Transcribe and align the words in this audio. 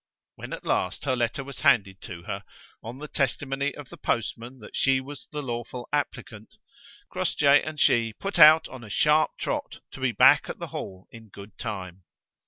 When 0.33 0.51
at 0.53 0.65
last 0.65 1.05
her 1.05 1.15
letter 1.15 1.43
was 1.43 1.59
handed 1.59 2.01
to 2.01 2.23
her, 2.23 2.43
on 2.81 2.97
the 2.97 3.07
testimony 3.07 3.75
of 3.75 3.89
the 3.89 3.97
postman 3.99 4.57
that 4.57 4.75
she 4.75 4.99
was 4.99 5.27
the 5.31 5.43
lawful 5.43 5.87
applicant, 5.93 6.55
Crossjay 7.11 7.61
and 7.63 7.79
she 7.79 8.11
put 8.13 8.39
out 8.39 8.67
on 8.67 8.83
a 8.83 8.89
sharp 8.89 9.37
trot 9.37 9.81
to 9.91 9.99
be 9.99 10.11
back 10.11 10.49
at 10.49 10.57
the 10.57 10.69
Hall 10.69 11.07
in 11.11 11.29
good 11.29 11.55
time. 11.59 12.01